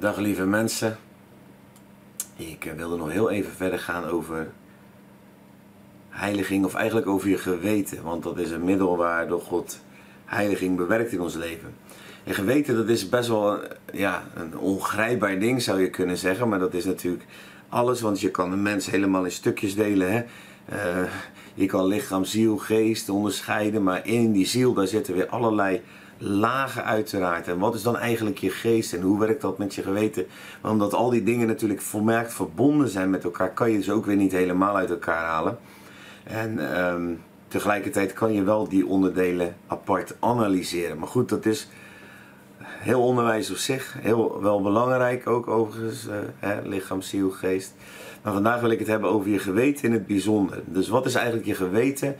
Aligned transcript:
Dag 0.00 0.16
lieve 0.16 0.46
mensen. 0.46 0.98
Ik 2.36 2.64
eh, 2.64 2.72
wilde 2.72 2.96
nog 2.96 3.10
heel 3.10 3.30
even 3.30 3.52
verder 3.52 3.78
gaan 3.78 4.04
over 4.04 4.50
heiliging, 6.08 6.64
of 6.64 6.74
eigenlijk 6.74 7.06
over 7.06 7.28
je 7.28 7.38
geweten. 7.38 8.02
Want 8.02 8.22
dat 8.22 8.38
is 8.38 8.50
een 8.50 8.64
middel 8.64 8.96
waardoor 8.96 9.40
God 9.40 9.80
heiliging 10.24 10.76
bewerkt 10.76 11.12
in 11.12 11.20
ons 11.20 11.34
leven. 11.34 11.74
En 12.24 12.34
geweten, 12.34 12.76
dat 12.76 12.88
is 12.88 13.08
best 13.08 13.28
wel 13.28 13.58
ja, 13.92 14.22
een 14.34 14.58
ongrijpbaar 14.58 15.38
ding 15.38 15.62
zou 15.62 15.80
je 15.80 15.90
kunnen 15.90 16.16
zeggen. 16.16 16.48
Maar 16.48 16.58
dat 16.58 16.74
is 16.74 16.84
natuurlijk 16.84 17.24
alles, 17.68 18.00
want 18.00 18.20
je 18.20 18.30
kan 18.30 18.52
een 18.52 18.62
mens 18.62 18.90
helemaal 18.90 19.24
in 19.24 19.32
stukjes 19.32 19.74
delen. 19.74 20.12
Hè? 20.12 20.22
Uh, 20.72 21.10
je 21.54 21.66
kan 21.66 21.86
lichaam, 21.86 22.24
ziel, 22.24 22.56
geest 22.56 23.08
onderscheiden. 23.08 23.82
Maar 23.82 24.06
in 24.06 24.32
die 24.32 24.46
ziel, 24.46 24.72
daar 24.72 24.86
zitten 24.86 25.14
weer 25.14 25.28
allerlei 25.28 25.82
lagen 26.22 26.84
uiteraard. 26.84 27.48
En 27.48 27.58
wat 27.58 27.74
is 27.74 27.82
dan 27.82 27.96
eigenlijk 27.96 28.38
je 28.38 28.50
geest 28.50 28.92
en 28.92 29.00
hoe 29.00 29.18
werkt 29.18 29.40
dat 29.40 29.58
met 29.58 29.74
je 29.74 29.82
geweten? 29.82 30.26
Maar 30.60 30.70
omdat 30.70 30.94
al 30.94 31.10
die 31.10 31.22
dingen 31.22 31.46
natuurlijk 31.46 31.80
volmerkt 31.80 32.34
verbonden 32.34 32.88
zijn 32.88 33.10
met 33.10 33.24
elkaar, 33.24 33.52
kan 33.52 33.70
je 33.70 33.82
ze 33.82 33.92
ook 33.92 34.06
weer 34.06 34.16
niet 34.16 34.32
helemaal 34.32 34.76
uit 34.76 34.90
elkaar 34.90 35.24
halen. 35.24 35.58
En 36.24 36.80
um, 36.84 37.20
tegelijkertijd 37.48 38.12
kan 38.12 38.32
je 38.32 38.42
wel 38.42 38.68
die 38.68 38.86
onderdelen 38.86 39.56
apart 39.66 40.16
analyseren. 40.18 40.98
Maar 40.98 41.08
goed, 41.08 41.28
dat 41.28 41.46
is 41.46 41.68
heel 42.62 43.02
onderwijs 43.02 43.50
op 43.50 43.56
zich. 43.56 43.96
Heel 43.98 44.42
wel 44.42 44.62
belangrijk 44.62 45.26
ook 45.26 45.48
overigens. 45.48 46.06
Uh, 46.06 46.14
hè, 46.38 46.60
lichaam, 46.62 47.02
ziel, 47.02 47.30
geest. 47.30 47.74
Maar 48.22 48.32
vandaag 48.32 48.60
wil 48.60 48.70
ik 48.70 48.78
het 48.78 48.88
hebben 48.88 49.10
over 49.10 49.30
je 49.30 49.38
geweten 49.38 49.84
in 49.84 49.92
het 49.92 50.06
bijzonder. 50.06 50.62
Dus 50.66 50.88
wat 50.88 51.06
is 51.06 51.14
eigenlijk 51.14 51.46
je 51.46 51.54
geweten? 51.54 52.16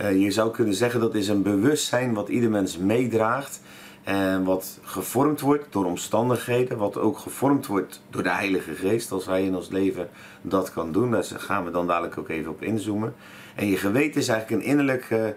Uh, 0.00 0.22
je 0.22 0.30
zou 0.30 0.50
kunnen 0.50 0.74
zeggen 0.74 1.00
dat 1.00 1.14
is 1.14 1.28
een 1.28 1.42
bewustzijn 1.42 2.14
wat 2.14 2.28
ieder 2.28 2.50
mens 2.50 2.78
meedraagt. 2.78 3.60
En 4.02 4.44
wat 4.44 4.78
gevormd 4.82 5.40
wordt 5.40 5.72
door 5.72 5.84
omstandigheden, 5.84 6.78
wat 6.78 6.98
ook 6.98 7.18
gevormd 7.18 7.66
wordt 7.66 8.02
door 8.10 8.22
de 8.22 8.30
Heilige 8.30 8.74
Geest, 8.74 9.12
als 9.12 9.26
Hij 9.26 9.44
in 9.44 9.56
ons 9.56 9.68
leven 9.68 10.08
dat 10.42 10.72
kan 10.72 10.92
doen. 10.92 11.10
Daar 11.10 11.24
gaan 11.24 11.64
we 11.64 11.70
dan 11.70 11.86
dadelijk 11.86 12.18
ook 12.18 12.28
even 12.28 12.50
op 12.50 12.62
inzoomen. 12.62 13.14
En 13.54 13.66
je 13.66 13.76
geweten 13.76 14.20
is 14.20 14.28
eigenlijk 14.28 14.62
een 14.62 14.68
innerlijke 14.68 15.36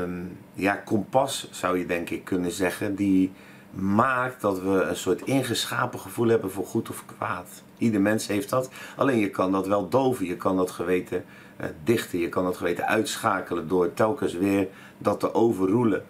um, 0.00 0.36
ja, 0.54 0.74
kompas, 0.74 1.48
zou 1.50 1.78
je 1.78 1.86
denk 1.86 2.10
ik 2.10 2.24
kunnen 2.24 2.50
zeggen, 2.50 2.94
die 2.94 3.32
maakt 3.76 4.40
dat 4.40 4.60
we 4.60 4.82
een 4.82 4.96
soort 4.96 5.22
ingeschapen 5.22 6.00
gevoel 6.00 6.28
hebben 6.28 6.50
voor 6.50 6.66
goed 6.66 6.90
of 6.90 7.04
kwaad. 7.16 7.48
Ieder 7.78 8.00
mens 8.00 8.26
heeft 8.26 8.50
dat. 8.50 8.70
Alleen 8.96 9.18
je 9.18 9.30
kan 9.30 9.52
dat 9.52 9.66
wel 9.66 9.88
doven. 9.88 10.26
Je 10.26 10.36
kan 10.36 10.56
dat 10.56 10.70
geweten 10.70 11.24
uh, 11.60 11.66
dichten. 11.84 12.18
Je 12.18 12.28
kan 12.28 12.44
dat 12.44 12.56
geweten 12.56 12.86
uitschakelen 12.86 13.68
door 13.68 13.94
telkens 13.94 14.34
weer 14.34 14.68
dat 14.98 15.20
te 15.20 15.34
overroelen. 15.34 16.04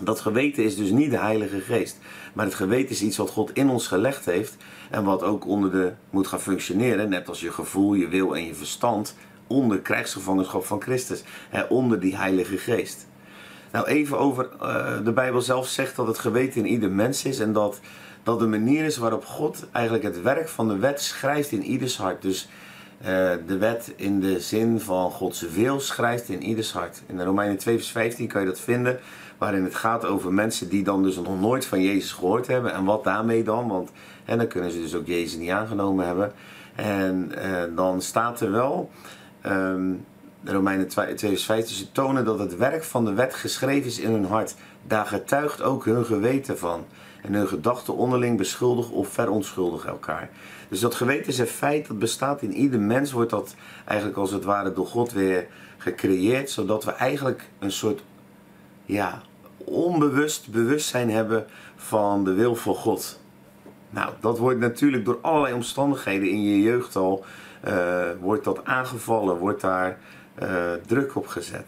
Dat 0.00 0.20
geweten 0.20 0.64
is 0.64 0.76
dus 0.76 0.90
niet 0.90 1.10
de 1.10 1.18
Heilige 1.18 1.60
Geest. 1.60 1.98
Maar 2.32 2.44
het 2.44 2.54
geweten 2.54 2.90
is 2.90 3.02
iets 3.02 3.16
wat 3.16 3.30
God 3.30 3.52
in 3.52 3.68
ons 3.68 3.86
gelegd 3.86 4.24
heeft. 4.24 4.56
En 4.90 5.04
wat 5.04 5.22
ook 5.22 5.46
onder 5.46 5.70
de 5.70 5.92
moet 6.10 6.26
gaan 6.26 6.40
functioneren. 6.40 7.08
Net 7.08 7.28
als 7.28 7.40
je 7.40 7.52
gevoel, 7.52 7.94
je 7.94 8.08
wil 8.08 8.36
en 8.36 8.44
je 8.46 8.54
verstand. 8.54 9.16
Onder 9.46 9.80
krijgsgevangenschap 9.80 10.64
van 10.64 10.80
Christus. 10.80 11.22
Hè, 11.48 11.62
onder 11.62 12.00
die 12.00 12.16
Heilige 12.16 12.58
Geest. 12.58 13.06
Nou, 13.72 13.86
even 13.86 14.18
over 14.18 14.48
uh, 14.62 15.04
de 15.04 15.12
Bijbel 15.12 15.40
zelf 15.40 15.66
zegt 15.66 15.96
dat 15.96 16.06
het 16.06 16.18
geweten 16.18 16.60
in 16.60 16.66
ieder 16.66 16.90
mens 16.90 17.24
is. 17.24 17.38
En 17.38 17.52
dat 17.52 17.80
dat 18.22 18.38
de 18.38 18.46
manier 18.46 18.84
is 18.84 18.96
waarop 18.96 19.24
God 19.24 19.66
eigenlijk 19.72 20.04
het 20.04 20.22
werk 20.22 20.48
van 20.48 20.68
de 20.68 20.78
wet 20.78 21.00
schrijft 21.00 21.52
in 21.52 21.62
ieders 21.62 21.96
hart. 21.96 22.22
Dus 22.22 22.48
uh, 23.00 23.06
de 23.46 23.58
wet 23.58 23.92
in 23.96 24.20
de 24.20 24.40
zin 24.40 24.80
van 24.80 25.10
Gods 25.10 25.40
wil 25.40 25.80
schrijft 25.80 26.28
in 26.28 26.42
ieders 26.42 26.72
hart. 26.72 27.02
In 27.06 27.16
de 27.16 27.24
Romeinen 27.24 27.58
2 27.58 27.76
vers 27.76 27.90
15 27.90 28.26
kan 28.28 28.40
je 28.40 28.46
dat 28.46 28.60
vinden. 28.60 28.98
Waarin 29.38 29.64
het 29.64 29.74
gaat 29.74 30.04
over 30.04 30.32
mensen 30.32 30.68
die 30.68 30.82
dan 30.82 31.02
dus 31.02 31.16
nog 31.16 31.40
nooit 31.40 31.66
van 31.66 31.82
Jezus 31.82 32.12
gehoord 32.12 32.46
hebben. 32.46 32.72
En 32.72 32.84
wat 32.84 33.04
daarmee 33.04 33.42
dan? 33.42 33.68
Want 33.68 33.90
en 34.24 34.38
dan 34.38 34.46
kunnen 34.46 34.70
ze 34.70 34.80
dus 34.80 34.94
ook 34.94 35.06
Jezus 35.06 35.38
niet 35.38 35.50
aangenomen 35.50 36.06
hebben. 36.06 36.32
En 36.74 37.32
uh, 37.38 37.62
dan 37.76 38.02
staat 38.02 38.40
er 38.40 38.50
wel... 38.50 38.90
Um, 39.46 40.04
de 40.44 40.52
Romeinen 40.52 40.88
2 40.88 41.18
vers 41.18 41.44
15, 41.44 41.76
ze 41.76 41.92
tonen 41.92 42.24
dat 42.24 42.38
het 42.38 42.56
werk 42.56 42.84
van 42.84 43.04
de 43.04 43.12
wet 43.12 43.34
geschreven 43.34 43.86
is 43.86 43.98
in 43.98 44.10
hun 44.10 44.24
hart. 44.24 44.54
Daar 44.86 45.06
getuigt 45.06 45.62
ook 45.62 45.84
hun 45.84 46.04
geweten 46.04 46.58
van. 46.58 46.84
En 47.22 47.34
hun 47.34 47.48
gedachten 47.48 47.96
onderling 47.96 48.36
beschuldigen 48.36 48.94
of 48.94 49.08
verontschuldigen 49.08 49.90
elkaar. 49.90 50.30
Dus 50.68 50.80
dat 50.80 50.94
geweten 50.94 51.26
is 51.26 51.38
een 51.38 51.46
feit 51.46 51.86
dat 51.86 51.98
bestaat 51.98 52.42
in 52.42 52.52
ieder 52.52 52.80
mens, 52.80 53.12
wordt 53.12 53.30
dat 53.30 53.54
eigenlijk 53.84 54.18
als 54.18 54.30
het 54.30 54.44
ware 54.44 54.72
door 54.72 54.86
God 54.86 55.12
weer 55.12 55.46
gecreëerd, 55.78 56.50
zodat 56.50 56.84
we 56.84 56.90
eigenlijk 56.90 57.48
een 57.58 57.72
soort 57.72 58.02
ja, 58.84 59.22
onbewust 59.56 60.50
bewustzijn 60.50 61.10
hebben 61.10 61.46
van 61.76 62.24
de 62.24 62.32
wil 62.32 62.54
van 62.54 62.74
God. 62.74 63.20
Nou, 63.90 64.12
dat 64.20 64.38
wordt 64.38 64.58
natuurlijk 64.58 65.04
door 65.04 65.18
allerlei 65.20 65.54
omstandigheden 65.54 66.28
in 66.28 66.42
je 66.42 66.62
jeugd 66.62 66.96
al, 66.96 67.24
uh, 67.68 68.02
wordt 68.20 68.44
dat 68.44 68.64
aangevallen, 68.64 69.36
wordt 69.36 69.60
daar 69.60 69.98
uh, 70.42 70.72
druk 70.86 71.16
op 71.16 71.26
gezet. 71.26 71.66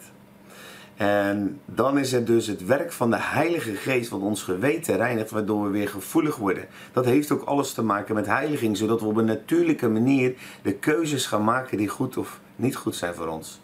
En 0.96 1.60
dan 1.64 1.98
is 1.98 2.12
het 2.12 2.26
dus 2.26 2.46
het 2.46 2.66
werk 2.66 2.92
van 2.92 3.10
de 3.10 3.18
Heilige 3.20 3.74
Geest 3.74 4.10
wat 4.10 4.20
ons 4.20 4.42
geweten 4.42 4.96
reinigt, 4.96 5.30
waardoor 5.30 5.64
we 5.64 5.70
weer 5.70 5.88
gevoelig 5.88 6.36
worden. 6.36 6.66
Dat 6.92 7.04
heeft 7.04 7.30
ook 7.30 7.42
alles 7.42 7.72
te 7.72 7.82
maken 7.82 8.14
met 8.14 8.26
heiliging, 8.26 8.76
zodat 8.76 9.00
we 9.00 9.06
op 9.06 9.16
een 9.16 9.24
natuurlijke 9.24 9.88
manier 9.88 10.34
de 10.62 10.74
keuzes 10.74 11.26
gaan 11.26 11.44
maken 11.44 11.78
die 11.78 11.88
goed 11.88 12.16
of 12.16 12.40
niet 12.56 12.76
goed 12.76 12.96
zijn 12.96 13.14
voor 13.14 13.26
ons. 13.26 13.60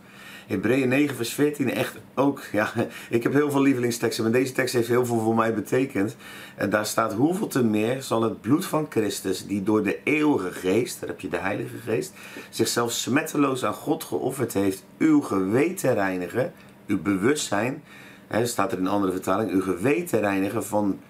Hebreeën 0.51 0.89
9 0.89 1.17
vers 1.17 1.35
14 1.35 1.71
echt 1.71 1.97
ook, 2.15 2.43
ja, 2.53 2.73
ik 3.11 3.23
heb 3.23 3.33
heel 3.33 3.51
veel 3.51 3.63
lievelingsteksten, 3.63 4.25
maar 4.25 4.33
deze 4.33 4.53
tekst 4.53 4.75
heeft 4.75 4.89
heel 4.89 5.07
veel 5.07 5.21
voor 5.21 5.35
mij 5.35 5.55
betekend. 5.55 6.17
En 6.57 6.71
daar 6.71 6.87
staat, 6.87 7.13
hoeveel 7.13 7.47
te 7.47 7.65
meer 7.65 8.03
zal 8.03 8.23
het 8.23 8.41
bloed 8.41 8.65
van 8.65 8.87
Christus, 8.89 9.47
die 9.47 9.63
door 9.63 9.83
de 9.83 9.99
eeuwige 10.05 10.53
geest, 10.53 11.01
daar 11.01 11.09
heb 11.09 11.21
je 11.21 11.29
de 11.29 11.37
heilige 11.37 11.77
geest, 11.77 12.13
zichzelf 12.49 12.93
smetteloos 12.93 13.65
aan 13.65 13.75
God 13.75 14.05
geofferd 14.05 14.53
heeft, 14.53 14.85
uw 14.99 15.21
geweten 15.21 15.95
reinigen, 15.95 16.53
uw 16.87 17.03
bewustzijn, 17.03 17.83
hè, 18.27 18.47
staat 18.47 18.73
er 18.73 18.79
in 18.79 18.85
een 18.85 18.91
andere 18.91 19.13
vertaling, 19.13 19.51
uw 19.51 19.63
geweten 19.63 20.21
reinigen 20.21 20.65
van 20.65 21.01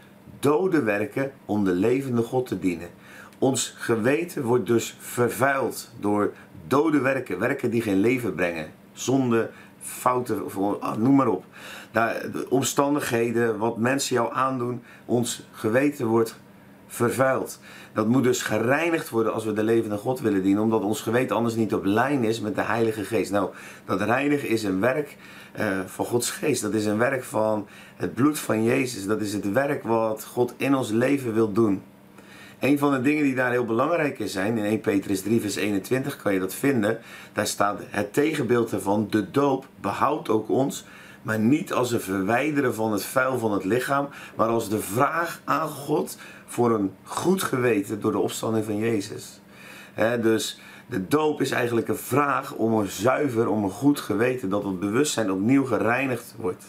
dode 0.41 0.83
werken 0.83 1.33
om 1.45 1.65
de 1.65 1.75
levende 1.75 2.23
God 2.23 2.47
te 2.47 2.59
dienen. 2.59 2.89
Ons 3.39 3.75
geweten 3.79 4.43
wordt 4.43 4.67
dus 4.67 4.97
vervuild 4.99 5.91
door 6.01 6.33
dode 6.67 7.01
werken, 7.01 7.39
werken 7.39 7.71
die 7.71 7.83
geen 7.83 8.01
leven 8.01 8.35
brengen. 8.35 8.80
Zonde, 9.01 9.51
fouten, 9.81 10.45
of, 10.45 10.81
ah, 10.81 10.97
noem 10.97 11.15
maar 11.15 11.29
op. 11.29 11.45
de 11.93 12.47
omstandigheden, 12.49 13.59
wat 13.59 13.79
mensen 13.79 14.15
jou 14.15 14.35
aandoen, 14.35 14.83
ons 15.05 15.43
geweten 15.53 16.07
wordt 16.07 16.39
vervuild. 16.87 17.59
Dat 17.93 18.09
moet 18.09 18.23
dus 18.23 18.43
gereinigd 18.43 19.09
worden 19.09 19.33
als 19.33 19.45
we 19.45 19.53
de 19.53 19.63
levende 19.63 19.97
God 19.97 20.21
willen 20.21 20.43
dienen, 20.43 20.63
omdat 20.63 20.83
ons 20.83 21.01
geweten 21.01 21.37
anders 21.37 21.55
niet 21.55 21.75
op 21.75 21.85
lijn 21.85 22.25
is 22.25 22.41
met 22.41 22.55
de 22.55 22.63
Heilige 22.63 23.05
Geest. 23.05 23.31
Nou, 23.31 23.51
dat 23.85 24.01
reinigen 24.01 24.49
is 24.49 24.63
een 24.63 24.81
werk 24.81 25.17
uh, 25.59 25.81
van 25.87 26.05
Gods 26.05 26.31
Geest. 26.31 26.63
Dat 26.63 26.75
is 26.75 26.87
een 26.87 26.99
werk 26.99 27.25
van 27.25 27.67
het 27.97 28.15
bloed 28.15 28.39
van 28.39 28.65
Jezus. 28.65 29.07
Dat 29.07 29.21
is 29.21 29.33
het 29.33 29.53
werk 29.53 29.83
wat 29.83 30.25
God 30.25 30.55
in 30.57 30.75
ons 30.75 30.91
leven 30.91 31.35
wil 31.35 31.53
doen. 31.53 31.83
Een 32.61 32.79
van 32.79 32.93
de 32.93 33.01
dingen 33.01 33.25
die 33.25 33.35
daar 33.35 33.51
heel 33.51 33.65
belangrijk 33.65 34.19
in 34.19 34.29
zijn, 34.29 34.59
in 34.59 34.65
1 34.65 34.81
Petrus 34.81 35.23
3 35.23 35.41
vers 35.41 35.57
21 35.57 36.17
kan 36.17 36.33
je 36.33 36.41
dat 36.41 36.55
vinden. 36.55 36.99
Daar 37.33 37.47
staat 37.47 37.81
het 37.89 38.13
tegenbeeld 38.13 38.73
ervan, 38.73 39.07
de 39.11 39.31
doop 39.31 39.67
behoudt 39.81 40.29
ook 40.29 40.49
ons, 40.49 40.85
maar 41.23 41.39
niet 41.39 41.73
als 41.73 41.93
een 41.93 42.01
verwijderen 42.01 42.75
van 42.75 42.93
het 42.93 43.05
vuil 43.05 43.39
van 43.39 43.53
het 43.53 43.65
lichaam, 43.65 44.09
maar 44.37 44.49
als 44.49 44.69
de 44.69 44.81
vraag 44.81 45.41
aan 45.45 45.69
God 45.69 46.19
voor 46.47 46.71
een 46.71 46.93
goed 47.03 47.43
geweten 47.43 48.01
door 48.01 48.13
de 48.13 48.19
opstanding 48.19 48.65
van 48.65 48.77
Jezus. 48.77 49.41
dus 50.21 50.61
de 50.87 51.09
doop 51.09 51.41
is 51.41 51.51
eigenlijk 51.51 51.89
een 51.89 51.97
vraag 51.97 52.55
om 52.55 52.73
een 52.73 52.89
zuiver, 52.89 53.49
om 53.49 53.65
een 53.65 53.71
goed 53.71 54.01
geweten, 54.01 54.49
dat 54.49 54.65
het 54.65 54.81
bewustzijn 54.81 55.33
opnieuw 55.33 55.65
gereinigd 55.65 56.35
wordt. 56.39 56.65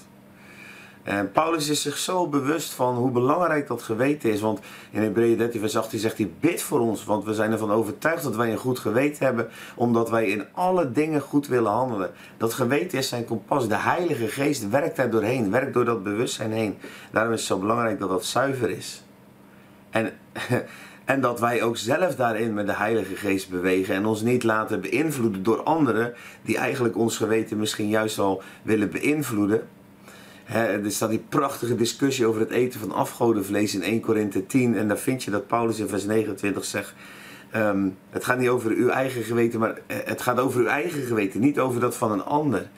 En 1.03 1.31
Paulus 1.31 1.69
is 1.69 1.81
zich 1.81 1.97
zo 1.97 2.27
bewust 2.27 2.73
van 2.73 2.95
hoe 2.95 3.11
belangrijk 3.11 3.67
dat 3.67 3.83
geweten 3.83 4.31
is. 4.31 4.41
Want 4.41 4.59
in 4.91 5.01
Hebreeën 5.01 5.37
13 5.37 5.59
vers 5.59 5.77
18 5.77 5.99
zegt 5.99 6.17
hij, 6.17 6.31
bid 6.39 6.61
voor 6.61 6.79
ons. 6.79 7.03
Want 7.05 7.23
we 7.23 7.33
zijn 7.33 7.51
ervan 7.51 7.71
overtuigd 7.71 8.23
dat 8.23 8.35
wij 8.35 8.51
een 8.51 8.57
goed 8.57 8.79
geweten 8.79 9.25
hebben. 9.25 9.49
Omdat 9.75 10.09
wij 10.09 10.27
in 10.27 10.45
alle 10.51 10.91
dingen 10.91 11.21
goed 11.21 11.47
willen 11.47 11.71
handelen. 11.71 12.11
Dat 12.37 12.53
geweten 12.53 12.97
is 12.97 13.07
zijn 13.07 13.25
kompas. 13.25 13.67
De 13.67 13.77
Heilige 13.77 14.27
Geest 14.27 14.69
werkt 14.69 14.95
daar 14.95 15.09
doorheen. 15.09 15.51
Werkt 15.51 15.73
door 15.73 15.85
dat 15.85 16.03
bewustzijn 16.03 16.51
heen. 16.51 16.77
Daarom 17.11 17.33
is 17.33 17.39
het 17.39 17.47
zo 17.47 17.59
belangrijk 17.59 17.99
dat 17.99 18.09
dat 18.09 18.25
zuiver 18.25 18.69
is. 18.69 19.03
En, 19.89 20.13
en 21.05 21.21
dat 21.21 21.39
wij 21.39 21.63
ook 21.63 21.77
zelf 21.77 22.15
daarin 22.15 22.53
met 22.53 22.65
de 22.65 22.75
Heilige 22.75 23.15
Geest 23.15 23.49
bewegen. 23.49 23.95
En 23.95 24.05
ons 24.05 24.21
niet 24.21 24.43
laten 24.43 24.81
beïnvloeden 24.81 25.43
door 25.43 25.63
anderen. 25.63 26.13
Die 26.41 26.57
eigenlijk 26.57 26.97
ons 26.97 27.17
geweten 27.17 27.57
misschien 27.57 27.89
juist 27.89 28.19
al 28.19 28.41
willen 28.63 28.89
beïnvloeden 28.89 29.67
er 30.51 30.91
staat 30.91 31.09
die 31.09 31.23
prachtige 31.29 31.75
discussie 31.75 32.25
over 32.25 32.39
het 32.39 32.51
eten 32.51 32.79
van 32.79 32.91
afgodenvlees 32.91 33.75
in 33.75 33.83
1 33.83 34.01
Korinthe 34.01 34.45
10. 34.45 34.77
En 34.77 34.87
daar 34.87 34.97
vind 34.97 35.23
je 35.23 35.31
dat 35.31 35.47
Paulus 35.47 35.79
in 35.79 35.87
vers 35.87 36.05
29 36.05 36.65
zegt... 36.65 36.93
Um, 37.55 37.97
het 38.09 38.23
gaat 38.23 38.39
niet 38.39 38.49
over 38.49 38.71
uw 38.71 38.89
eigen 38.89 39.23
geweten, 39.23 39.59
maar 39.59 39.79
eh, 39.87 39.97
het 40.05 40.21
gaat 40.21 40.39
over 40.39 40.59
uw 40.59 40.67
eigen 40.67 41.03
geweten. 41.03 41.39
Niet 41.39 41.59
over 41.59 41.81
dat 41.81 41.97
van 41.97 42.11
een 42.11 42.23
ander. 42.23 42.69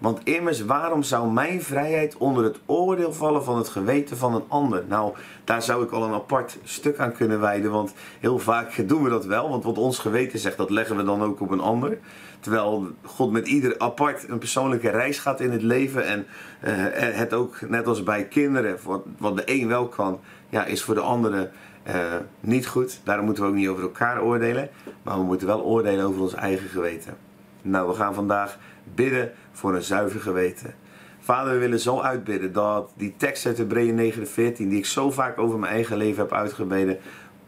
Want 0.00 0.20
immers, 0.24 0.64
waarom 0.64 1.02
zou 1.02 1.32
mijn 1.32 1.62
vrijheid 1.62 2.16
onder 2.16 2.44
het 2.44 2.60
oordeel 2.66 3.12
vallen 3.12 3.44
van 3.44 3.56
het 3.56 3.68
geweten 3.68 4.16
van 4.16 4.34
een 4.34 4.44
ander? 4.48 4.84
Nou, 4.88 5.14
daar 5.44 5.62
zou 5.62 5.84
ik 5.84 5.90
al 5.90 6.04
een 6.04 6.12
apart 6.12 6.58
stuk 6.64 6.98
aan 6.98 7.12
kunnen 7.12 7.40
wijden, 7.40 7.70
want 7.70 7.94
heel 8.20 8.38
vaak 8.38 8.88
doen 8.88 9.02
we 9.02 9.10
dat 9.10 9.24
wel. 9.24 9.48
Want 9.48 9.64
wat 9.64 9.78
ons 9.78 9.98
geweten 9.98 10.38
zegt, 10.38 10.56
dat 10.56 10.70
leggen 10.70 10.96
we 10.96 11.02
dan 11.02 11.22
ook 11.22 11.40
op 11.40 11.50
een 11.50 11.60
ander. 11.60 11.98
Terwijl 12.40 12.88
God 13.04 13.30
met 13.32 13.48
ieder 13.48 13.74
apart 13.78 14.28
een 14.28 14.38
persoonlijke 14.38 14.90
reis 14.90 15.18
gaat 15.18 15.40
in 15.40 15.50
het 15.50 15.62
leven. 15.62 16.06
En 16.06 16.26
uh, 16.64 16.70
het 16.94 17.34
ook, 17.34 17.60
net 17.68 17.86
als 17.86 18.02
bij 18.02 18.24
kinderen, 18.24 18.78
wat, 19.18 19.36
de 19.36 19.42
een 19.44 19.68
wel 19.68 19.88
kan, 19.88 20.20
ja, 20.48 20.64
is 20.64 20.82
voor 20.82 20.94
de 20.94 21.00
andere 21.00 21.50
uh, 21.86 21.94
niet 22.40 22.66
goed. 22.66 23.00
Daarom 23.04 23.24
moeten 23.24 23.42
we 23.42 23.48
ook 23.48 23.56
niet 23.56 23.68
over 23.68 23.82
elkaar 23.82 24.22
oordelen. 24.22 24.68
Maar 25.02 25.16
we 25.16 25.24
moeten 25.24 25.46
wel 25.46 25.62
oordelen 25.62 26.04
over 26.04 26.20
ons 26.20 26.34
eigen 26.34 26.68
geweten. 26.68 27.29
Nou, 27.62 27.88
we 27.88 27.94
gaan 27.94 28.14
vandaag 28.14 28.58
bidden 28.94 29.32
voor 29.52 29.74
een 29.74 29.82
zuiver 29.82 30.20
geweten. 30.20 30.74
Vader, 31.20 31.52
we 31.52 31.58
willen 31.58 31.80
zo 31.80 32.00
uitbidden 32.00 32.52
dat 32.52 32.92
die 32.96 33.14
tekst 33.16 33.46
uit 33.46 33.58
Hebreeën 33.58 33.94
9, 33.94 34.28
14, 34.28 34.68
die 34.68 34.78
ik 34.78 34.86
zo 34.86 35.10
vaak 35.10 35.38
over 35.38 35.58
mijn 35.58 35.72
eigen 35.72 35.96
leven 35.96 36.22
heb 36.22 36.32
uitgebeden, 36.32 36.98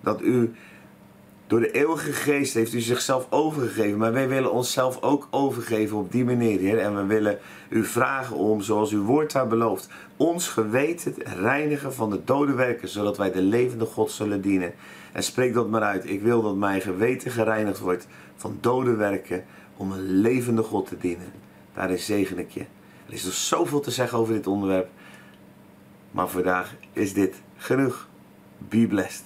dat 0.01 0.23
u 0.23 0.55
door 1.53 1.61
de 1.61 1.71
eeuwige 1.71 2.13
geest 2.13 2.55
heeft 2.55 2.73
u 2.73 2.81
zichzelf 2.81 3.27
overgegeven. 3.31 3.99
Maar 3.99 4.13
wij 4.13 4.29
willen 4.29 4.53
onszelf 4.53 5.03
ook 5.03 5.29
overgeven 5.31 5.97
op 5.97 6.13
die 6.13 6.25
manier, 6.25 6.59
Heer. 6.59 6.79
En 6.79 6.97
we 6.97 7.05
willen 7.05 7.39
u 7.69 7.85
vragen 7.85 8.37
om, 8.37 8.61
zoals 8.61 8.93
uw 8.93 9.05
woord 9.05 9.33
daar 9.33 9.47
belooft, 9.47 9.89
ons 10.17 10.49
geweten 10.49 11.15
reinigen 11.41 11.95
van 11.95 12.11
de 12.11 12.25
dode 12.25 12.53
werken, 12.53 12.89
zodat 12.89 13.17
wij 13.17 13.33
de 13.33 13.43
levende 13.43 13.85
God 13.85 14.11
zullen 14.11 14.41
dienen. 14.41 14.73
En 15.13 15.23
spreek 15.23 15.55
dat 15.55 15.69
maar 15.69 15.83
uit. 15.83 16.09
Ik 16.09 16.23
wil 16.23 16.43
dat 16.43 16.57
mijn 16.57 16.81
geweten 16.81 17.31
gereinigd 17.31 17.79
wordt 17.79 18.07
van 18.37 18.59
dode 18.61 18.95
werken 18.95 19.45
om 19.83 19.93
een 19.93 20.21
levende 20.21 20.63
God 20.63 20.87
te 20.87 20.97
dienen. 20.99 21.33
Daarin 21.75 21.99
zegen 21.99 22.39
ik 22.39 22.51
je. 22.51 22.61
Er 23.07 23.13
is 23.13 23.25
nog 23.25 23.33
zoveel 23.33 23.81
te 23.81 23.91
zeggen 23.91 24.19
over 24.19 24.35
dit 24.35 24.47
onderwerp. 24.47 24.91
Maar 26.11 26.29
vandaag 26.29 26.75
is 26.93 27.13
dit 27.15 27.43
genoeg. 27.57 28.09
Be 28.59 28.87
blessed. 28.87 29.25